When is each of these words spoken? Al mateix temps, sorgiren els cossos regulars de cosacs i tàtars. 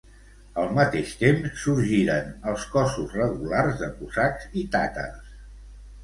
Al 0.59 0.69
mateix 0.75 1.09
temps, 1.17 1.49
sorgiren 1.63 2.31
els 2.51 2.63
cossos 2.75 3.13
regulars 3.17 3.77
de 3.83 3.91
cosacs 3.99 4.47
i 4.63 4.65
tàtars. 4.77 5.29